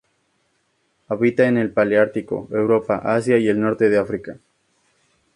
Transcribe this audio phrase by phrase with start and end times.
[1.09, 4.39] Habita en el paleártico: Europa, Asia y el norte de África.